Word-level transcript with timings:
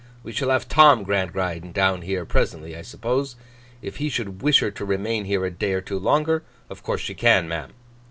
We 0.23 0.31
shall 0.31 0.49
have 0.49 0.67
Tom 0.67 1.03
Gradgrind 1.03 1.75
down 1.75 2.01
here 2.01 2.25
presently, 2.25 2.75
I 2.75 2.81
suppose. 2.81 3.35
If 3.83 3.97
he 3.97 4.09
should 4.09 4.41
wish 4.41 4.59
her 4.61 4.71
to 4.71 4.83
remain 4.83 5.25
here 5.25 5.45
a 5.45 5.51
day 5.51 5.73
or 5.73 5.81
two 5.81 5.99
longer, 5.99 6.41
of 6.71 6.81
course 6.81 7.01
she 7.01 7.13
can, 7.13 7.47
ma'am. 7.47 7.71